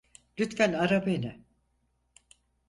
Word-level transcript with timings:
Lütfen 0.39 0.73
ara 0.73 1.05
beni. 1.05 1.45